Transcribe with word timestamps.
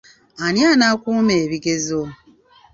Ani 0.45 0.61
anaakuuma 0.73 1.33
ebigezo? 1.43 2.01